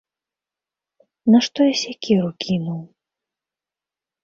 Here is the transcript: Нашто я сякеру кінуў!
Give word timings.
Нашто 1.35 1.59
я 1.69 1.75
сякеру 1.83 2.33
кінуў! 2.47 2.81